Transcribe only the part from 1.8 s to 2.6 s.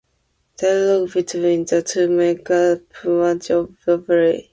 two makes